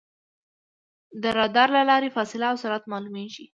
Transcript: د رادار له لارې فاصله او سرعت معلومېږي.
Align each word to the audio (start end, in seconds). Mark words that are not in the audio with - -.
د 1.21 1.23
رادار 1.37 1.69
له 1.77 1.83
لارې 1.89 2.09
فاصله 2.15 2.45
او 2.51 2.57
سرعت 2.63 2.83
معلومېږي. 2.91 3.45